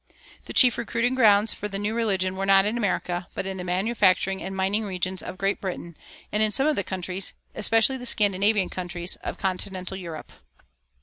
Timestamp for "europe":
9.95-10.31